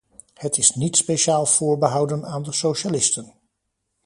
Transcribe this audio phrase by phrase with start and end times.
[0.33, 3.33] Het is niet speciaal voorbehouden aan de socialisten.